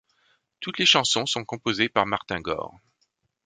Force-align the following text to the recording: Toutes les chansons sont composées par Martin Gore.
Toutes 0.61 0.79
les 0.79 0.87
chansons 0.87 1.27
sont 1.27 1.45
composées 1.45 1.87
par 1.87 2.07
Martin 2.07 2.39
Gore. 2.39 2.73